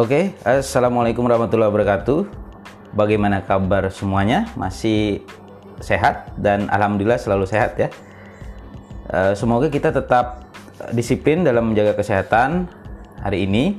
Oke, 0.00 0.32
assalamualaikum 0.48 1.28
warahmatullahi 1.28 1.68
wabarakatuh. 1.68 2.24
Bagaimana 2.96 3.44
kabar 3.44 3.92
semuanya? 3.92 4.48
Masih 4.56 5.20
sehat 5.76 6.32
dan 6.40 6.72
alhamdulillah 6.72 7.20
selalu 7.20 7.44
sehat 7.44 7.76
ya. 7.76 7.92
Eh, 9.12 9.36
semoga 9.36 9.68
kita 9.68 9.92
tetap 9.92 10.48
disiplin 10.96 11.44
dalam 11.44 11.68
menjaga 11.68 12.00
kesehatan. 12.00 12.64
Hari 13.20 13.44
ini 13.44 13.76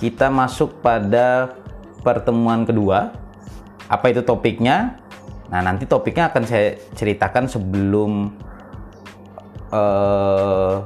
kita 0.00 0.32
masuk 0.32 0.80
pada 0.80 1.52
pertemuan 2.00 2.64
kedua. 2.64 3.12
Apa 3.92 4.16
itu 4.16 4.24
topiknya? 4.24 4.96
Nah, 5.52 5.60
nanti 5.60 5.84
topiknya 5.84 6.32
akan 6.32 6.48
saya 6.48 6.80
ceritakan 6.96 7.44
sebelum 7.44 8.32
uh, 9.68 10.80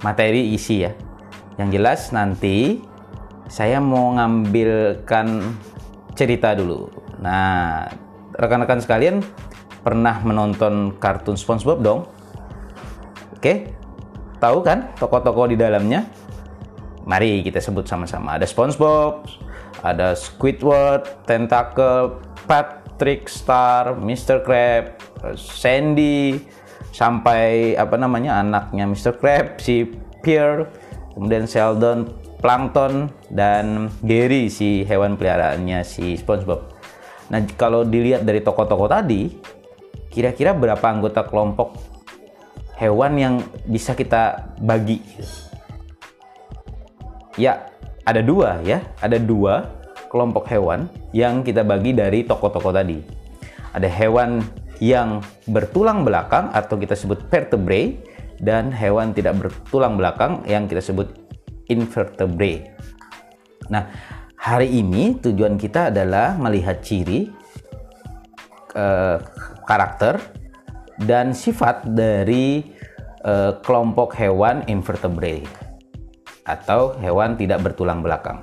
materi 0.00 0.56
isi 0.56 0.88
ya. 0.88 0.96
Yang 1.60 1.68
jelas 1.76 2.00
nanti 2.16 2.87
saya 3.48 3.80
mau 3.80 4.14
ngambilkan 4.14 5.56
cerita 6.12 6.52
dulu. 6.52 6.92
Nah, 7.18 7.88
rekan-rekan 8.36 8.78
sekalian 8.78 9.24
pernah 9.80 10.20
menonton 10.20 10.94
kartun 11.00 11.34
SpongeBob 11.34 11.80
dong? 11.80 12.00
Oke, 13.34 13.72
tahu 14.36 14.60
kan 14.60 14.92
tokoh-tokoh 15.00 15.48
di 15.48 15.56
dalamnya? 15.56 16.04
Mari 17.08 17.40
kita 17.40 17.56
sebut 17.58 17.88
sama-sama. 17.88 18.36
Ada 18.36 18.44
SpongeBob, 18.44 19.24
ada 19.80 20.12
Squidward, 20.12 21.24
Tentacle, 21.24 22.20
Patrick 22.44 23.32
Star, 23.32 23.96
Mr. 23.96 24.44
Crab, 24.44 25.00
Sandy, 25.34 26.36
sampai 26.92 27.72
apa 27.78 27.96
namanya 27.96 28.42
anaknya 28.42 28.84
Mr. 28.84 29.16
Crab, 29.16 29.56
si 29.56 29.88
Pierre, 30.20 30.68
kemudian 31.18 31.50
Sheldon, 31.50 32.14
plankton 32.38 33.10
dan 33.26 33.90
Gary 34.06 34.46
si 34.46 34.86
hewan 34.86 35.18
peliharaannya 35.18 35.82
si 35.82 36.14
SpongeBob. 36.14 36.62
Nah, 37.34 37.42
kalau 37.58 37.82
dilihat 37.82 38.22
dari 38.22 38.38
tokoh-tokoh 38.38 38.86
tadi, 38.86 39.34
kira-kira 40.14 40.54
berapa 40.54 40.80
anggota 40.86 41.26
kelompok 41.26 41.74
hewan 42.78 43.18
yang 43.18 43.34
bisa 43.66 43.98
kita 43.98 44.54
bagi? 44.62 45.02
Ya, 47.34 47.66
ada 48.06 48.22
dua 48.22 48.62
ya, 48.62 48.86
ada 49.02 49.18
dua 49.18 49.74
kelompok 50.08 50.48
hewan 50.48 50.88
yang 51.10 51.42
kita 51.42 51.66
bagi 51.66 51.92
dari 51.92 52.22
tokoh-tokoh 52.24 52.72
tadi. 52.72 53.02
Ada 53.74 53.90
hewan 53.90 54.40
yang 54.78 55.20
bertulang 55.50 56.06
belakang 56.06 56.54
atau 56.54 56.78
kita 56.78 56.94
sebut 56.94 57.26
vertebrae 57.28 57.98
dan 58.38 58.70
hewan 58.70 59.14
tidak 59.14 59.38
bertulang 59.38 59.98
belakang 59.98 60.42
yang 60.46 60.70
kita 60.70 60.82
sebut 60.82 61.10
invertebrate. 61.68 62.72
Nah, 63.68 63.90
hari 64.38 64.80
ini 64.80 65.18
tujuan 65.20 65.60
kita 65.60 65.92
adalah 65.92 66.38
melihat 66.40 66.80
ciri 66.80 67.28
eh, 68.72 69.16
karakter 69.68 70.18
dan 71.02 71.36
sifat 71.36 71.84
dari 71.92 72.64
eh, 73.22 73.52
kelompok 73.62 74.16
hewan 74.16 74.64
invertebrate 74.66 75.46
atau 76.48 76.96
hewan 76.96 77.36
tidak 77.36 77.60
bertulang 77.60 78.00
belakang. 78.00 78.40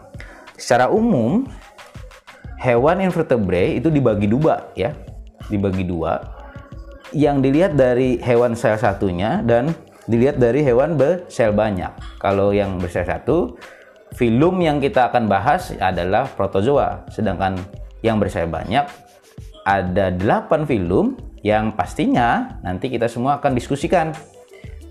Secara 0.56 0.88
umum, 0.94 1.50
hewan 2.62 3.02
invertebrate 3.02 3.82
itu 3.82 3.90
dibagi 3.90 4.30
dua 4.30 4.72
ya, 4.78 4.94
dibagi 5.50 5.84
dua. 5.84 6.22
Yang 7.16 7.38
dilihat 7.50 7.74
dari 7.80 8.20
hewan 8.22 8.54
sel 8.54 8.78
satunya 8.78 9.42
dan 9.42 9.74
dilihat 10.06 10.38
dari 10.38 10.62
hewan 10.62 10.98
bersel 10.98 11.54
banyak. 11.54 11.92
Kalau 12.22 12.54
yang 12.54 12.78
bersel 12.78 13.06
satu, 13.06 13.58
filum 14.14 14.62
yang 14.62 14.78
kita 14.80 15.10
akan 15.12 15.26
bahas 15.26 15.74
adalah 15.78 16.30
protozoa. 16.30 17.06
Sedangkan 17.10 17.58
yang 18.06 18.22
bersel 18.22 18.46
banyak 18.46 18.86
ada 19.66 20.14
8 20.14 20.70
filum 20.70 21.18
yang 21.42 21.74
pastinya 21.74 22.62
nanti 22.62 22.90
kita 22.94 23.10
semua 23.10 23.42
akan 23.42 23.58
diskusikan. 23.58 24.14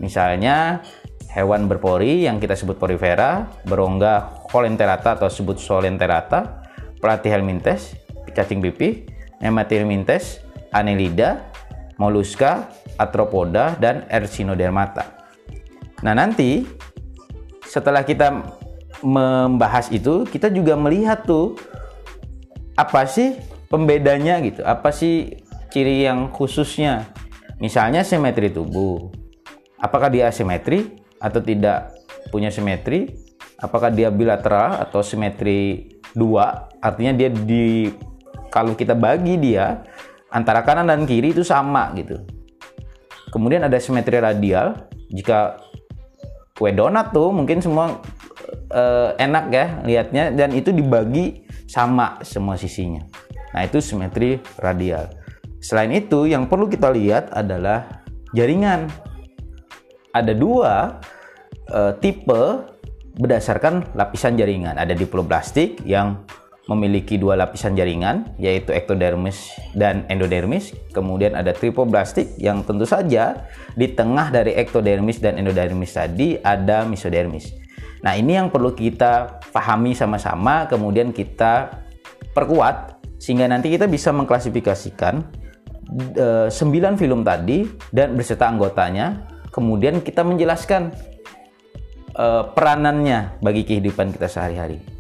Misalnya 0.02 0.82
hewan 1.30 1.70
berpori 1.70 2.26
yang 2.26 2.42
kita 2.42 2.58
sebut 2.58 2.78
porifera, 2.78 3.46
berongga 3.66 4.42
Colenterata 4.50 5.14
atau 5.18 5.30
sebut 5.30 5.58
Solenterata, 5.58 6.66
Platyhelminthes, 6.98 7.94
cacing 8.34 8.58
pipih, 8.58 9.06
Nemathelminthes, 9.38 10.42
Annelida, 10.74 11.46
Mollusca, 11.98 12.66
Arthropoda, 12.96 13.74
dan 13.78 14.06
Ersinodermata. 14.10 15.04
Nah 16.02 16.12
nanti 16.12 16.66
setelah 17.64 18.04
kita 18.06 18.44
membahas 19.02 19.90
itu, 19.90 20.24
kita 20.28 20.48
juga 20.48 20.78
melihat 20.78 21.26
tuh 21.26 21.58
apa 22.74 23.06
sih 23.06 23.38
pembedanya 23.70 24.38
gitu, 24.42 24.62
apa 24.62 24.94
sih 24.94 25.42
ciri 25.74 26.06
yang 26.06 26.30
khususnya. 26.30 27.10
Misalnya 27.58 28.06
simetri 28.06 28.50
tubuh. 28.50 29.10
Apakah 29.78 30.10
dia 30.10 30.30
asimetri 30.30 30.98
atau 31.18 31.38
tidak 31.42 31.94
punya 32.30 32.50
simetri? 32.50 33.14
Apakah 33.58 33.94
dia 33.94 34.10
bilateral 34.10 34.82
atau 34.82 35.02
simetri 35.02 35.94
dua? 36.14 36.70
Artinya 36.82 37.14
dia 37.14 37.30
di 37.30 37.90
kalau 38.50 38.78
kita 38.78 38.94
bagi 38.94 39.38
dia 39.38 39.82
antara 40.30 40.62
kanan 40.66 40.90
dan 40.90 41.06
kiri 41.06 41.34
itu 41.34 41.46
sama 41.46 41.90
gitu. 41.94 42.22
Kemudian 43.34 43.66
ada 43.66 43.82
simetri 43.82 44.22
radial. 44.22 44.86
Jika 45.10 45.58
kue 46.54 46.70
donat 46.70 47.10
tuh 47.10 47.34
mungkin 47.34 47.58
semua 47.58 47.98
uh, 48.70 49.10
enak 49.18 49.44
ya 49.50 49.66
lihatnya 49.82 50.30
dan 50.30 50.54
itu 50.54 50.70
dibagi 50.70 51.42
sama 51.66 52.22
semua 52.22 52.54
sisinya. 52.54 53.02
Nah, 53.50 53.66
itu 53.66 53.82
simetri 53.82 54.38
radial. 54.62 55.10
Selain 55.58 55.90
itu, 55.90 56.30
yang 56.30 56.46
perlu 56.46 56.70
kita 56.70 56.94
lihat 56.94 57.34
adalah 57.34 58.04
jaringan. 58.34 58.86
Ada 60.14 60.30
dua 60.30 61.02
uh, 61.74 61.92
tipe 61.98 62.70
berdasarkan 63.18 63.94
lapisan 63.98 64.38
jaringan. 64.38 64.78
Ada 64.78 64.94
diploblastik 64.94 65.82
yang 65.82 66.22
memiliki 66.64 67.20
dua 67.20 67.36
lapisan 67.36 67.76
jaringan 67.76 68.32
yaitu 68.40 68.72
ektodermis 68.72 69.52
dan 69.76 70.08
endodermis. 70.08 70.72
Kemudian 70.96 71.36
ada 71.36 71.52
tripoblastik 71.52 72.40
yang 72.40 72.64
tentu 72.64 72.88
saja 72.88 73.48
di 73.76 73.92
tengah 73.92 74.32
dari 74.32 74.56
ektodermis 74.56 75.20
dan 75.20 75.36
endodermis 75.36 75.92
tadi 75.92 76.40
ada 76.40 76.88
mesodermis. 76.88 77.52
Nah, 78.04 78.16
ini 78.16 78.36
yang 78.36 78.48
perlu 78.52 78.72
kita 78.76 79.40
pahami 79.52 79.96
sama-sama 79.96 80.68
kemudian 80.68 81.12
kita 81.12 81.84
perkuat 82.36 83.00
sehingga 83.16 83.48
nanti 83.48 83.72
kita 83.72 83.88
bisa 83.88 84.12
mengklasifikasikan 84.12 85.24
e, 86.12 86.48
eh, 86.48 86.48
9 86.52 87.00
film 87.00 87.24
tadi 87.24 87.64
dan 87.92 88.16
beserta 88.16 88.48
anggotanya. 88.48 89.32
Kemudian 89.48 90.02
kita 90.02 90.26
menjelaskan 90.26 90.90
e, 92.10 92.26
peranannya 92.52 93.38
bagi 93.38 93.62
kehidupan 93.62 94.10
kita 94.10 94.26
sehari-hari. 94.26 94.93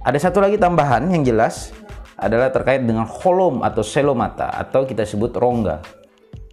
Ada 0.00 0.16
satu 0.16 0.40
lagi 0.40 0.56
tambahan 0.56 1.12
yang 1.12 1.28
jelas 1.28 1.76
adalah 2.16 2.48
terkait 2.48 2.80
dengan 2.88 3.04
holom 3.04 3.60
atau 3.60 3.84
selomata 3.84 4.48
atau 4.48 4.88
kita 4.88 5.04
sebut 5.04 5.36
rongga. 5.36 5.84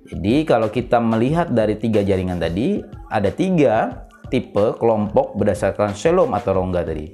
Jadi 0.03 0.43
kalau 0.43 0.67
kita 0.67 0.99
melihat 0.99 1.55
dari 1.55 1.79
tiga 1.79 2.03
jaringan 2.03 2.43
tadi, 2.43 2.83
ada 3.07 3.31
tiga 3.31 4.03
tipe 4.27 4.75
kelompok 4.75 5.39
berdasarkan 5.39 5.95
selom 5.95 6.35
atau 6.35 6.59
rongga 6.59 6.91
tadi. 6.91 7.07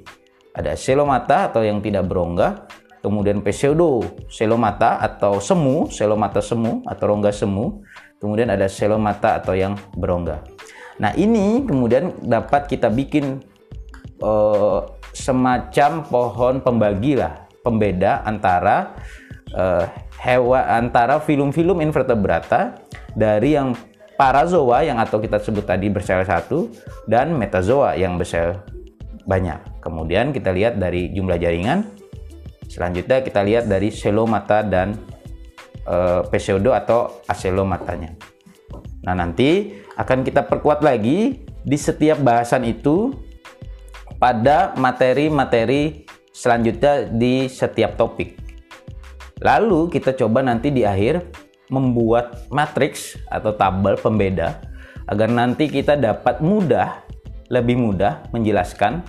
Ada 0.58 0.74
selomata 0.74 1.54
atau 1.54 1.62
yang 1.62 1.78
tidak 1.78 2.10
berongga, 2.10 2.66
kemudian 2.98 3.38
pseudo 3.46 4.02
selomata 4.26 4.98
atau 5.06 5.38
semu, 5.38 5.86
selomata 5.86 6.42
semu 6.42 6.82
atau 6.90 7.14
rongga 7.14 7.30
semu, 7.30 7.78
kemudian 8.18 8.50
ada 8.50 8.66
selomata 8.66 9.38
atau 9.38 9.54
yang 9.54 9.78
berongga. 9.94 10.42
Nah 10.98 11.14
ini 11.14 11.62
kemudian 11.62 12.10
dapat 12.26 12.66
kita 12.66 12.90
bikin 12.90 13.53
uh, 14.24 14.80
semacam 15.12 16.02
pohon 16.08 16.54
pembagi 16.64 17.20
lah, 17.20 17.44
pembeda 17.60 18.24
antara 18.24 18.96
uh, 19.52 19.84
hewan 20.18 20.64
antara 20.64 21.20
film-film 21.20 21.84
invertebrata 21.84 22.80
dari 23.12 23.54
yang 23.54 23.76
parazoa 24.16 24.82
yang 24.86 24.96
atau 24.96 25.20
kita 25.20 25.36
sebut 25.36 25.68
tadi 25.68 25.92
bersel 25.92 26.24
satu 26.24 26.72
dan 27.04 27.36
metazoa 27.36 27.94
yang 28.00 28.16
bersel 28.16 28.58
banyak. 29.28 29.60
Kemudian 29.84 30.32
kita 30.32 30.50
lihat 30.50 30.80
dari 30.80 31.12
jumlah 31.12 31.36
jaringan. 31.36 31.84
Selanjutnya 32.64 33.20
kita 33.20 33.40
lihat 33.44 33.64
dari 33.68 33.92
selomata 33.92 34.64
dan 34.64 34.96
uh, 35.86 36.24
pseudo 36.32 36.72
atau 36.72 37.22
aselomatanya. 37.28 38.16
Nah, 39.04 39.14
nanti 39.14 39.76
akan 39.94 40.24
kita 40.24 40.48
perkuat 40.48 40.80
lagi 40.80 41.44
di 41.44 41.78
setiap 41.78 42.18
bahasan 42.24 42.64
itu 42.64 43.12
pada 44.18 44.72
materi-materi 44.78 46.04
selanjutnya 46.34 47.06
di 47.08 47.46
setiap 47.46 47.94
topik. 47.94 48.34
Lalu 49.42 49.92
kita 49.92 50.14
coba 50.14 50.42
nanti 50.42 50.70
di 50.74 50.82
akhir 50.82 51.22
membuat 51.68 52.48
matriks 52.52 53.18
atau 53.28 53.54
tabel 53.56 53.98
pembeda 53.98 54.60
agar 55.08 55.28
nanti 55.28 55.68
kita 55.68 55.96
dapat 56.00 56.40
mudah, 56.40 57.04
lebih 57.52 57.76
mudah 57.76 58.24
menjelaskan 58.32 59.04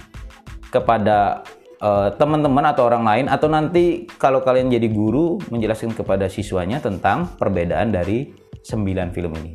kepada 0.70 1.46
uh, 1.80 2.12
teman-teman 2.20 2.68
atau 2.68 2.84
orang 2.90 3.04
lain 3.08 3.26
atau 3.32 3.48
nanti 3.48 4.10
kalau 4.20 4.44
kalian 4.44 4.68
jadi 4.68 4.92
guru 4.92 5.40
menjelaskan 5.48 5.96
kepada 5.96 6.28
siswanya 6.28 6.84
tentang 6.84 7.32
perbedaan 7.40 7.96
dari 7.96 8.36
9 8.66 9.16
film 9.16 9.32
ini. 9.40 9.54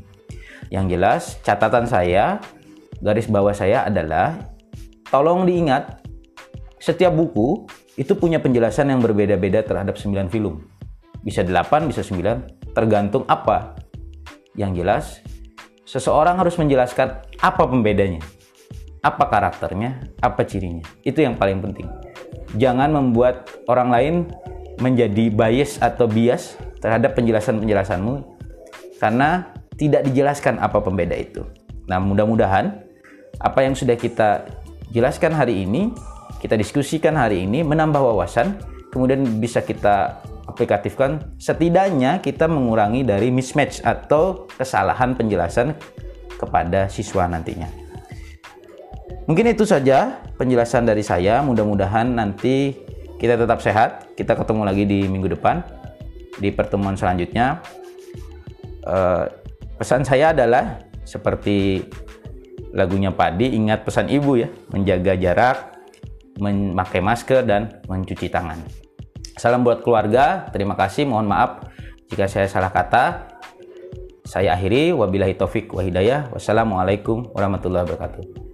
Yang 0.70 0.86
jelas 0.96 1.22
catatan 1.42 1.84
saya, 1.84 2.38
garis 3.02 3.26
bawah 3.26 3.52
saya 3.52 3.84
adalah 3.84 4.38
tolong 5.10 5.44
diingat 5.44 6.00
setiap 6.80 7.12
buku 7.12 7.66
itu 8.00 8.16
punya 8.16 8.40
penjelasan 8.40 8.88
yang 8.88 9.04
berbeda-beda 9.04 9.60
terhadap 9.60 10.00
9 10.00 10.32
film. 10.32 10.64
Bisa 11.20 11.44
8, 11.44 11.84
bisa 11.90 12.00
9, 12.00 12.72
tergantung 12.72 13.28
apa. 13.28 13.76
Yang 14.56 14.70
jelas, 14.80 15.04
seseorang 15.84 16.40
harus 16.40 16.56
menjelaskan 16.56 17.20
apa 17.42 17.62
pembedanya. 17.68 18.24
Apa 19.04 19.28
karakternya, 19.28 20.08
apa 20.24 20.40
cirinya. 20.48 20.86
Itu 21.04 21.20
yang 21.20 21.36
paling 21.36 21.60
penting. 21.60 21.88
Jangan 22.56 22.88
membuat 22.88 23.52
orang 23.68 23.88
lain 23.92 24.14
menjadi 24.80 25.28
bias 25.28 25.76
atau 25.84 26.08
bias 26.08 26.56
terhadap 26.80 27.12
penjelasan-penjelasanmu 27.12 28.24
karena 28.96 29.52
tidak 29.76 30.08
dijelaskan 30.08 30.56
apa 30.56 30.80
pembeda 30.80 31.16
itu. 31.16 31.44
Nah, 31.84 32.00
mudah-mudahan 32.00 32.80
apa 33.40 33.60
yang 33.64 33.76
sudah 33.76 33.96
kita 33.96 34.48
jelaskan 34.90 35.34
hari 35.34 35.64
ini, 35.66 35.94
kita 36.42 36.54
diskusikan 36.58 37.16
hari 37.16 37.46
ini 37.46 37.62
menambah 37.66 37.98
wawasan, 37.98 38.58
kemudian 38.90 39.42
bisa 39.42 39.62
kita 39.62 40.22
aplikatifkan 40.46 41.38
setidaknya 41.38 42.18
kita 42.18 42.50
mengurangi 42.50 43.06
dari 43.06 43.30
mismatch 43.30 43.80
atau 43.86 44.50
kesalahan 44.50 45.14
penjelasan 45.14 45.78
kepada 46.34 46.90
siswa 46.90 47.30
nantinya. 47.30 47.70
Mungkin 49.30 49.54
itu 49.54 49.62
saja 49.62 50.18
penjelasan 50.34 50.90
dari 50.90 51.06
saya. 51.06 51.38
Mudah-mudahan 51.46 52.18
nanti 52.18 52.74
kita 53.22 53.38
tetap 53.38 53.62
sehat. 53.62 54.10
Kita 54.18 54.34
ketemu 54.34 54.66
lagi 54.66 54.82
di 54.82 55.06
minggu 55.06 55.38
depan 55.38 55.62
di 56.42 56.50
pertemuan 56.50 56.98
selanjutnya. 56.98 57.62
Uh, 58.82 59.30
Pesan 59.80 60.04
saya 60.04 60.36
adalah 60.36 60.76
seperti 61.08 61.80
lagunya 62.70 63.10
Padi, 63.14 63.52
ingat 63.54 63.82
pesan 63.86 64.10
ibu 64.10 64.38
ya, 64.38 64.48
menjaga 64.70 65.14
jarak, 65.18 65.58
memakai 66.38 67.02
masker 67.02 67.44
dan 67.46 67.82
mencuci 67.86 68.30
tangan. 68.30 68.58
Salam 69.36 69.64
buat 69.64 69.80
keluarga, 69.80 70.48
terima 70.52 70.76
kasih, 70.76 71.08
mohon 71.08 71.28
maaf 71.28 71.64
jika 72.10 72.26
saya 72.26 72.46
salah 72.50 72.72
kata. 72.72 73.30
Saya 74.26 74.54
akhiri, 74.54 74.94
wabillahi 74.94 75.34
taufik 75.34 75.74
wa 75.74 75.82
hidayah. 75.82 76.30
Wassalamualaikum 76.30 77.34
warahmatullahi 77.34 77.82
wabarakatuh. 77.88 78.49